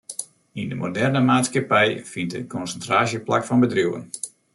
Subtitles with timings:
[0.59, 4.03] Yn de moderne maatskippij fynt in konsintraasje plak fan bedriuwen.